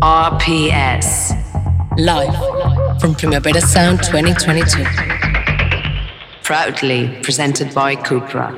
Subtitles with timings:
[0.00, 1.34] RPS.
[1.98, 4.84] Live from Primavera Sound 2022.
[6.44, 8.54] Proudly presented by Cupra.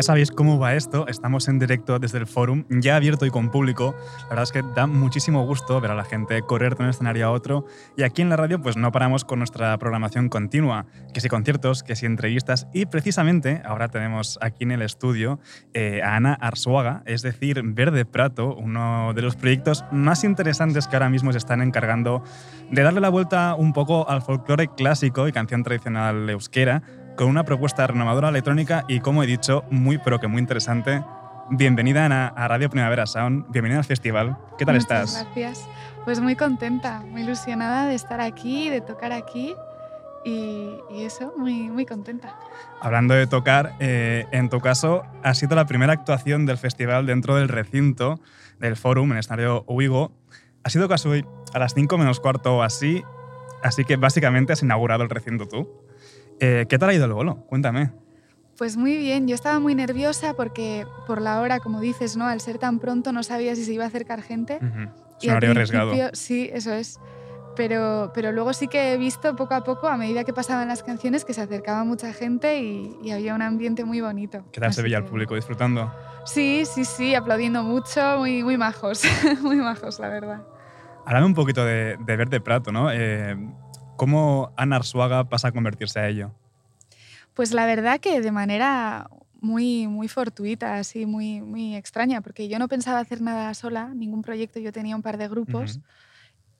[0.00, 3.50] Ya sabéis cómo va esto, estamos en directo desde el forum, ya abierto y con
[3.50, 3.94] público.
[4.22, 7.26] La verdad es que da muchísimo gusto ver a la gente correr de un escenario
[7.26, 7.66] a otro.
[7.98, 11.82] Y aquí en la radio pues no paramos con nuestra programación continua, que si conciertos,
[11.82, 12.66] que si entrevistas.
[12.72, 15.38] Y precisamente ahora tenemos aquí en el estudio
[15.74, 20.96] eh, a Ana Arzuaga, es decir, Verde Prato, uno de los proyectos más interesantes que
[20.96, 22.22] ahora mismo se están encargando
[22.70, 26.82] de darle la vuelta un poco al folclore clásico y canción tradicional euskera
[27.20, 31.04] con una propuesta renovadora electrónica y, como he dicho, muy pero que muy interesante.
[31.50, 34.38] Bienvenida Ana a Radio Primavera Sound, bienvenida al festival.
[34.56, 35.26] ¿Qué tal Muchas estás?
[35.26, 35.68] Gracias.
[36.06, 39.54] Pues muy contenta, muy ilusionada de estar aquí, de tocar aquí
[40.24, 42.38] y, y eso, muy, muy contenta.
[42.80, 47.36] Hablando de tocar, eh, en tu caso ha sido la primera actuación del festival dentro
[47.36, 48.18] del recinto
[48.60, 50.10] del Forum en el escenario Uigo.
[50.64, 53.04] Ha sido casi a las 5 menos cuarto o así,
[53.62, 55.89] así que básicamente has inaugurado el recinto tú.
[56.40, 57.36] Eh, ¿Qué tal ha ido el bolo?
[57.46, 57.90] Cuéntame.
[58.56, 62.26] Pues muy bien, yo estaba muy nerviosa porque por la hora, como dices, ¿no?
[62.26, 64.58] Al ser tan pronto no sabía si se iba a acercar gente.
[65.20, 65.94] Y un al horario arriesgado.
[66.12, 66.98] Sí, eso es.
[67.56, 70.82] Pero, pero luego sí que he visto poco a poco, a medida que pasaban las
[70.82, 74.44] canciones, que se acercaba mucha gente y, y había un ambiente muy bonito.
[74.52, 75.92] ¿Qué tal Así se veía el que- público disfrutando?
[76.24, 79.02] Sí, sí, sí, aplaudiendo mucho, muy, muy majos,
[79.42, 80.42] muy majos, la verdad.
[81.06, 82.90] Háblame un poquito de, de Verde Prato, ¿no?
[82.92, 83.36] Eh,
[84.00, 86.32] ¿Cómo Ana Arzuaga pasa a convertirse a ello?
[87.34, 89.10] Pues la verdad que de manera
[89.42, 94.22] muy, muy fortuita, así, muy, muy extraña, porque yo no pensaba hacer nada sola, ningún
[94.22, 95.80] proyecto, yo tenía un par de grupos.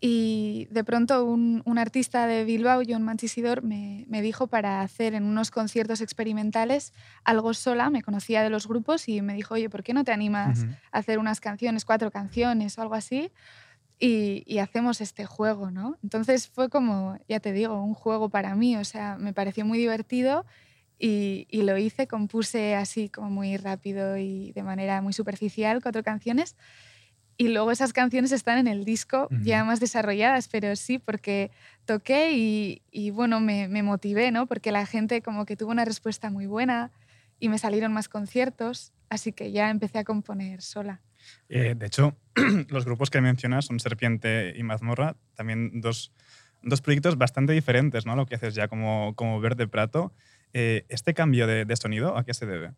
[0.03, 5.15] Y de pronto un, un artista de Bilbao, John Manchisidor, me, me dijo para hacer
[5.15, 6.93] en unos conciertos experimentales
[7.25, 10.13] algo sola, me conocía de los grupos y me dijo, oye, ¿por qué no te
[10.13, 13.33] animas a hacer unas canciones, cuatro canciones o algo así?
[14.03, 15.99] Y, y hacemos este juego, ¿no?
[16.03, 19.79] Entonces fue como, ya te digo, un juego para mí, o sea, me pareció muy
[19.79, 20.47] divertido
[20.99, 26.03] y, y lo hice, compuse así como muy rápido y de manera muy superficial cuatro
[26.03, 26.57] canciones
[27.37, 29.41] y luego esas canciones están en el disco Ujú.
[29.41, 31.51] ya más desarrolladas, pero sí, porque
[31.87, 34.47] toqué y, y, bueno, me, me motivé, ¿no?
[34.47, 36.93] Porque la gente como que tuvo una respuesta muy buena
[37.39, 41.03] y me salieron más conciertos, así que ya empecé a componer sola.
[41.49, 42.17] Eh, de hecho,
[42.69, 46.13] los grupos que mencionas son Serpiente y Mazmorra, también dos,
[46.63, 48.17] dos proyectos bastante diferentes, ¿no?
[48.17, 50.13] Lo que haces ya como, como Verde Prato.
[50.53, 52.73] Eh, ¿Este cambio de, de sonido a qué se debe?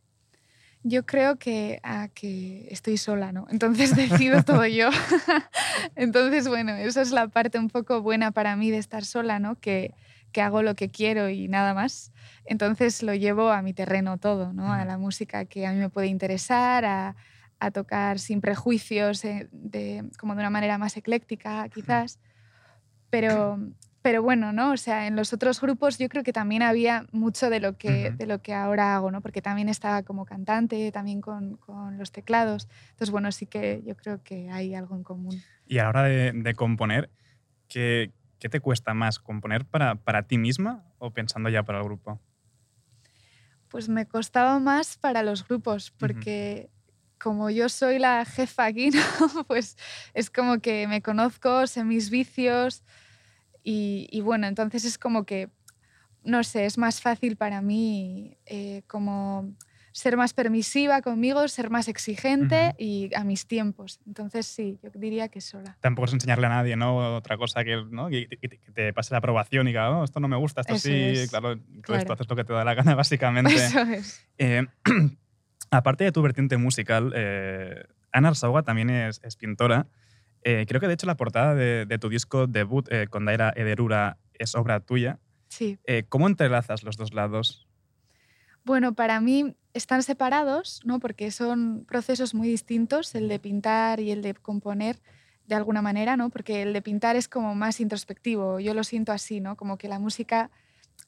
[0.84, 3.46] Yo creo que a que estoy sola, ¿no?
[3.50, 4.90] Entonces decido todo yo.
[5.96, 9.54] Entonces, bueno, eso es la parte un poco buena para mí de estar sola, ¿no?
[9.60, 9.94] Que,
[10.32, 12.12] que hago lo que quiero y nada más.
[12.44, 14.72] Entonces lo llevo a mi terreno todo, ¿no?
[14.72, 17.16] A la música que a mí me puede interesar, a,
[17.66, 22.18] a tocar sin prejuicios, eh, de, como de una manera más ecléctica, quizás.
[23.10, 23.58] Pero,
[24.02, 24.72] pero bueno, ¿no?
[24.72, 28.08] O sea, en los otros grupos yo creo que también había mucho de lo que,
[28.08, 28.16] Ujú.
[28.18, 29.20] de lo que ahora hago, ¿no?
[29.20, 32.68] Porque también estaba como cantante, también con, con los teclados.
[32.90, 35.44] Entonces, bueno, sí que yo creo que hay algo en común.
[35.66, 37.10] Y a la hora de, de componer,
[37.68, 39.18] ¿qué, qué te cuesta más?
[39.20, 42.20] ¿Componer para, para ti misma o pensando ya para el grupo?
[43.68, 46.70] Pues me costaba más para los grupos, porque
[47.22, 49.44] como yo soy la jefa aquí, ¿no?
[49.44, 49.76] pues
[50.14, 52.82] es como que me conozco, sé mis vicios
[53.62, 55.50] y, y bueno, entonces es como que,
[56.24, 59.54] no sé, es más fácil para mí eh, como
[59.92, 64.00] ser más permisiva conmigo, ser más exigente y a mis tiempos.
[64.06, 65.76] Entonces sí, yo diría que sola.
[65.80, 67.16] Tampoco es enseñarle a nadie, ¿no?
[67.16, 68.08] Otra cosa que, ¿no?
[68.08, 68.26] que,
[68.74, 70.94] te pase la aprobación y diga, "Oh, esto no me gusta, esto Eso sí.
[70.94, 72.04] es, Claro, claro.
[72.06, 73.54] tú haces lo que te da la gana, básicamente.
[73.54, 74.26] Eso es.
[74.38, 74.66] Eh,
[75.72, 79.88] aparte de tu vertiente musical, eh, Ana Arsauga también es, es pintora.
[80.44, 83.52] Eh, creo que de hecho la portada de, de tu disco debut eh, con Daira
[83.56, 85.18] Ederura es obra tuya.
[85.48, 85.78] Sí.
[85.84, 87.66] Eh, ¿Cómo entrelazas los dos lados?
[88.64, 91.00] Bueno, para mí están separados, ¿no?
[91.00, 95.00] Porque son procesos muy distintos, el de pintar y el de componer
[95.46, 96.30] de alguna manera, ¿no?
[96.30, 99.56] Porque el de pintar es como más introspectivo, yo lo siento así, ¿no?
[99.56, 100.50] Como que la música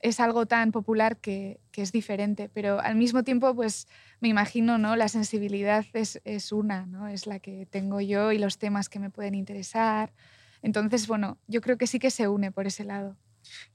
[0.04, 3.88] es algo tan popular que, es diferente, pero al mismo tiempo, pues
[4.20, 4.96] me imagino, ¿no?
[4.96, 7.08] La sensibilidad es, es, una, ¿no?
[7.08, 10.12] Es la que tengo yo y los temas que me pueden interesar.
[10.60, 13.16] Entonces, bueno, yo creo que sí que se une por ese lado.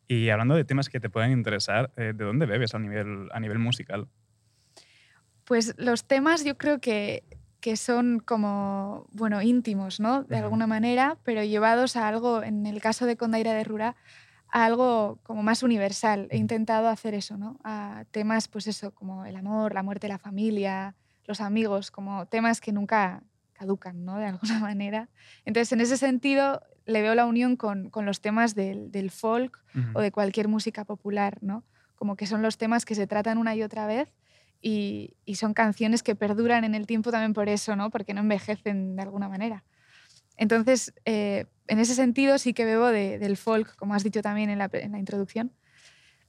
[0.08, 3.40] Y hablando de temas que te pueden interesar, eh, ¿de dónde bebes a nivel, a
[3.40, 4.08] nivel musical?
[5.46, 7.24] Pues los temas yo creo que,
[7.60, 10.24] que son como, bueno, íntimos, ¿no?
[10.26, 13.96] De alguna manera, pero llevados a algo, en el caso de Condaira de Rura,
[14.52, 16.28] a algo como más universal.
[16.32, 17.60] He intentado hacer eso, ¿no?
[17.64, 22.62] A temas, pues eso, como el amor, la muerte, la familia, los amigos, como temas
[22.62, 23.24] que nunca
[23.54, 24.18] caducan, ¿no?
[24.18, 25.10] De alguna manera.
[25.46, 29.64] Entonces, en ese sentido, le veo la unión con, con los temas del, del folk
[29.94, 31.64] o de cualquier música popular, ¿no?
[31.96, 34.16] Como que son los temas que se tratan una y otra vez
[34.62, 37.92] y, y, son canciones que perduran en el tiempo también por eso, ¿no?
[37.92, 39.64] Porque no envejecen de alguna manera.
[40.36, 44.50] Entonces, eh, en ese sentido sí que bebo de, del folk, como has dicho también
[44.50, 45.54] en la, en la, introducción.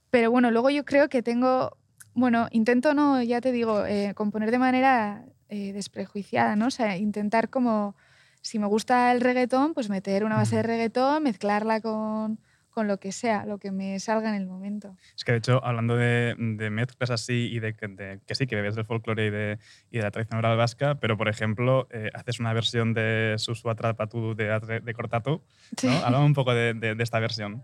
[0.09, 1.77] Pero bueno, luego yo creo que tengo,
[2.13, 6.67] bueno, intento no, ya te digo, eh, componer de manera eh, desprejuiciada, ¿no?
[6.67, 7.95] O sea, intentar como
[8.41, 12.39] si me gusta el reggaetón, pues meter una base de reggaetón, mezclarla con,
[12.71, 14.95] con lo que sea, lo que me salga en el momento.
[15.15, 18.75] Es que de hecho, hablando de, de mezclas así y de, que sí, que bebes
[18.75, 19.59] del folclore y de,
[19.91, 23.69] y de la tradición oral vasca, pero por ejemplo, eh, haces una versión de Susu
[23.69, 25.41] Atrapatu de, de Cortatu.
[25.83, 25.91] ¿no?
[25.91, 27.63] Háblame un poco de, de, esta versión.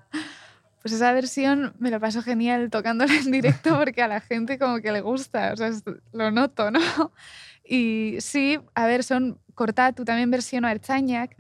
[0.82, 4.80] Pues esa versión me lo paso genial tocándola en directo porque a la gente como
[4.82, 5.72] que le gusta, o sea,
[6.14, 6.80] lo noto, ¿no?
[7.64, 11.36] Y sí, a ver, son Cortatu, también versión a Erzañac,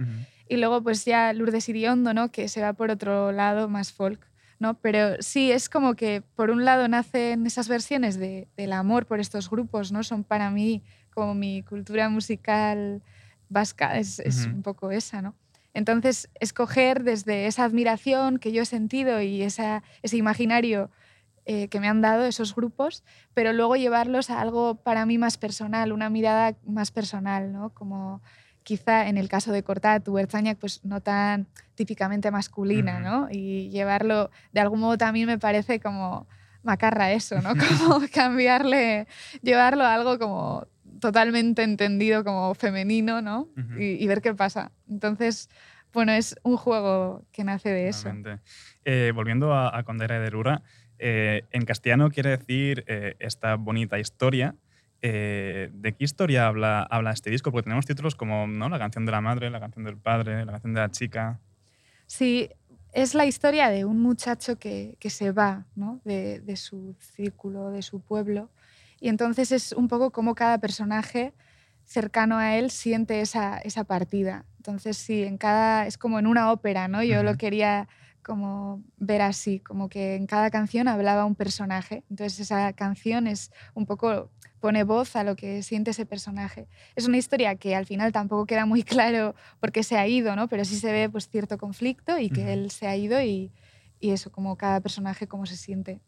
[0.49, 2.31] y luego pues ya Lourdes Iriondo, ¿no?
[2.31, 4.19] Que se va por otro lado, más folk,
[4.59, 4.79] ¿no?
[4.79, 9.19] Pero sí, es como que por un lado nacen esas versiones de, del amor por
[9.19, 10.03] estos grupos, ¿no?
[10.03, 10.83] Son para mí
[11.13, 13.01] como mi cultura musical
[13.49, 15.35] vasca, es, es un poco esa, ¿no?
[15.73, 20.89] Entonces, escoger desde esa admiración que yo he sentido y esa, ese imaginario
[21.45, 23.03] eh, que me han dado esos grupos,
[23.33, 27.69] pero luego llevarlos a algo para mí más personal, una mirada más personal, ¿no?
[27.75, 28.21] Como
[28.67, 33.29] quizá en el caso de Cortat tu Erzañac, pues no tan típicamente masculina, ¿no?
[33.31, 36.27] Y llevarlo, de algún modo también me parece como
[36.63, 37.53] macarra eso, ¿no?
[37.55, 39.07] Como cambiarle,
[39.41, 40.67] llevarlo a algo como
[40.99, 43.47] totalmente entendido como femenino, ¿no?
[43.79, 44.73] y, ver qué pasa.
[44.89, 45.49] Entonces,
[45.93, 48.11] bueno, es un juego que nace de eso.
[48.83, 50.61] Eh, volviendo a, a Condera de Rura,
[50.99, 54.55] eh, en castellano quiere decir eh, esta bonita historia.
[55.01, 57.51] Eh, ¿De qué historia habla, habla este disco?
[57.51, 58.69] Porque tenemos títulos como ¿no?
[58.69, 61.39] La canción de la madre, la canción del padre, la canción de la chica.
[62.07, 62.49] Sí,
[62.93, 66.01] es la historia de un muchacho que, que se va ¿no?
[66.03, 68.49] de, de, su círculo, de su pueblo.
[68.99, 71.33] Y entonces es un poco como cada personaje
[71.85, 74.45] cercano a él siente esa, esa partida.
[74.57, 77.03] Entonces sí, en cada, es como en una ópera, ¿no?
[77.03, 77.87] Yo lo quería
[78.27, 82.03] como ver así, como que en cada canción hablaba un personaje.
[82.09, 84.29] Entonces esa canción es un poco
[84.59, 86.67] pone voz a lo que siente ese personaje.
[86.95, 90.35] Es una historia que al final tampoco queda muy claro por qué se ha ido,
[90.35, 90.49] ¿no?
[90.49, 93.51] Pero sí se ve pues cierto conflicto y que él se ha ido y,
[94.01, 96.01] y, eso, como cada personaje cómo se siente.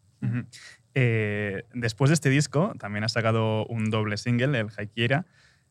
[0.94, 5.24] eh, después de este disco también ha sacado un doble single, el Haikiera.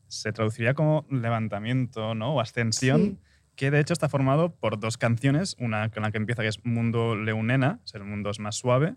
[0.07, 2.33] Se traduciría como levantamiento, ¿no?
[2.33, 3.01] O ascensión.
[3.01, 3.28] Sí
[3.59, 6.63] que de hecho está formado por dos canciones, una con la que empieza que es
[6.63, 8.95] Mundo Leunena, es el mundo es más suave,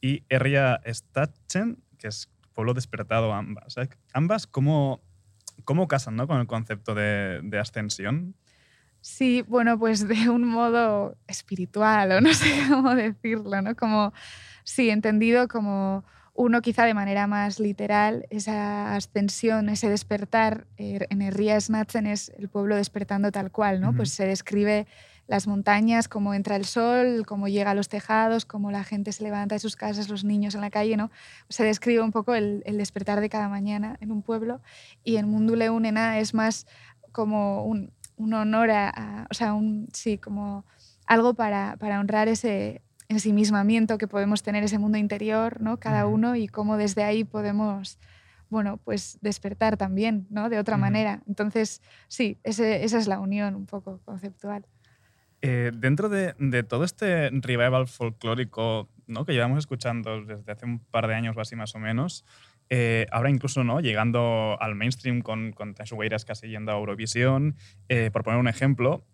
[0.00, 3.76] y Erria Stachen, que es pueblo despertado ambas.
[4.14, 5.02] Ambas, ¿cómo,
[5.66, 6.26] cómo casan ¿no?
[6.26, 8.34] con el concepto de, de ascensión?
[9.02, 13.76] Sí, bueno, pues de un modo espiritual, o no sé cómo decirlo, ¿no?
[13.76, 14.14] Como,
[14.64, 16.02] sí, entendido como
[16.34, 22.32] uno quizá de manera más literal, esa ascensión, ese despertar, eh, en Herria Snatzen es
[22.38, 23.94] el pueblo despertando tal cual, ¿no?
[23.94, 24.86] Pues se describe
[25.26, 29.22] las montañas, cómo entra el sol, cómo llega a los tejados, cómo la gente se
[29.22, 31.10] levanta de sus casas, los niños en la calle, ¿no?
[31.48, 34.60] Se describe un poco el, despertar de cada mañana en un pueblo
[35.04, 36.66] y en Mundule Unena es más
[37.12, 40.64] como un, honor a, o sea, un, sí, como
[41.06, 45.78] algo para, para honrar ese, ensimismamiento que podemos tener ese mundo interior, ¿no?
[45.78, 47.98] Cada uno y cómo desde ahí podemos,
[48.50, 50.48] bueno, pues despertar también, ¿no?
[50.48, 51.22] De otra manera.
[51.28, 54.66] Entonces, sí, esa es la unión un poco conceptual.
[55.44, 59.24] Eh, dentro de, de, todo este revival folclórico ¿no?
[59.24, 62.24] que llevamos escuchando desde hace un par de años o así más o menos,
[62.70, 63.80] eh, ahora incluso ¿no?
[63.80, 67.56] llegando al mainstream con, con Tashueiras casi yendo a Eurovisión,
[67.88, 69.04] eh, por poner un ejemplo,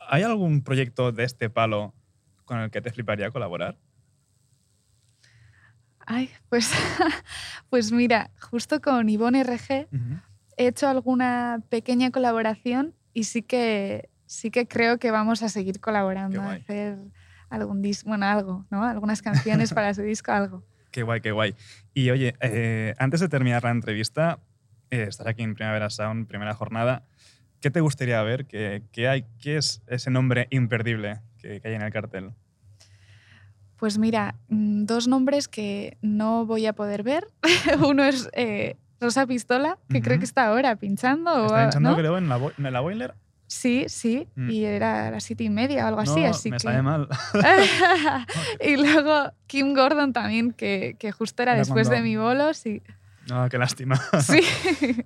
[0.00, 1.94] ¿hay algún proyecto de este palo
[2.46, 3.76] con el que te fliparía colaborar?
[6.06, 6.72] Ay, pues,
[7.68, 9.88] pues mira, justo con Ivonne RG
[10.56, 15.80] he hecho alguna pequeña colaboración y sí que, sí que creo que vamos a seguir
[15.80, 16.98] colaborando, a hacer
[17.50, 18.84] algún disco, bueno, algo, ¿no?
[18.84, 20.64] Algunas canciones para su disco, algo.
[20.92, 21.54] Qué guay, qué guay.
[21.92, 24.38] Y oye, eh, antes de terminar la entrevista,
[24.90, 27.04] eh, estar aquí en Primavera Sound, primera jornada,
[27.60, 28.46] ¿qué te gustaría ver?
[28.46, 31.20] ¿Qué, qué hay, qué es ese nombre imperdible
[31.60, 32.32] que, hay en el cartel?
[33.76, 37.26] Pues mira, mm, dos nombres que no voy a poder ver.
[37.86, 41.46] Uno es eh, Rosa Pistola, que creo que está ahora pinchando.
[41.46, 43.14] Está pinchando, creo, en la, en la boiler.
[43.48, 44.50] Sí, sí, mm.
[44.50, 46.82] y era a las siete y media o algo así, así me que...
[46.82, 47.08] mal.
[48.60, 52.82] y luego Kim Gordon también, que, que justo era, después de mi bolo, sí.
[53.30, 54.00] Ah, qué lástima.
[54.20, 54.40] Sí.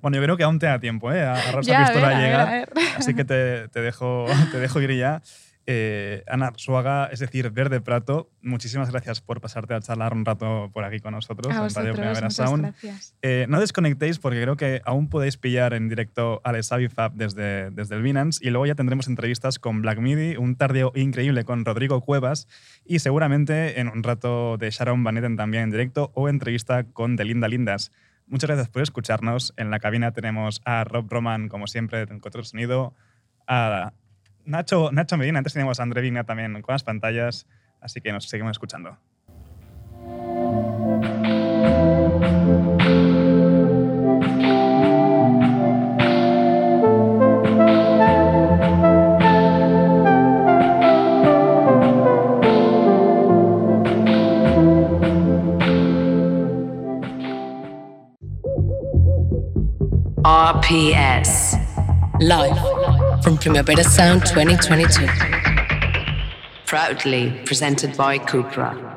[0.00, 1.23] bueno, yo creo que aún te da tiempo, ¿eh?
[1.23, 2.68] A Rosa Pistola llegar.
[2.97, 5.23] Así que te, te, dejo, te dejo ir ya.
[5.73, 10.69] Eh, Ana Suaga, es decir, Verde Prato, muchísimas gracias por pasarte a charlar un rato
[10.73, 12.75] por aquí con nosotros en Radio Primavera Sound.
[13.23, 16.53] Eh, no desconectéis porque creo que aún podéis pillar en directo a
[16.93, 20.91] Fab desde, desde el Binance y luego ya tendremos entrevistas con Black Midi, un tardío
[20.97, 22.49] increíble con Rodrigo Cuevas
[22.85, 27.15] y seguramente en un rato de Sharon Van Etten también en directo o entrevista con
[27.15, 27.93] Delinda Lindas.
[28.27, 29.55] Muchas gracias por escucharnos.
[29.57, 32.93] En la cabina tenemos a Rob Roman, como siempre, en Control Sonido,
[33.47, 33.93] a
[34.50, 37.47] Nacho, Nacho Medina, antes teníamos a André Vigna también con las pantallas,
[37.80, 38.99] así que nos seguimos escuchando.
[60.23, 61.57] RPS.
[63.30, 65.06] From Primavera Sound 2022.
[66.66, 68.89] Proudly presented by Cupra.